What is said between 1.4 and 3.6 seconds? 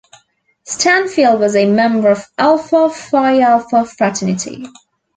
a member of Alpha Phi